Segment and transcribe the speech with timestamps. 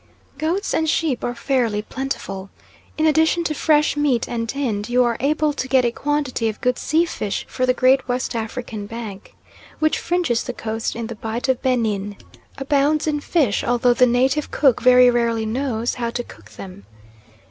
[0.39, 2.49] Goats and sheep are fairly plentiful.
[2.97, 6.59] In addition to fresh meat and tinned you are able to get a quantity of
[6.59, 9.35] good sea fish, for the great West African Bank,
[9.77, 12.17] which fringes the coast in the Bight of Benin,
[12.57, 16.87] abounds in fish, although the native cook very rarely knows how to cook them.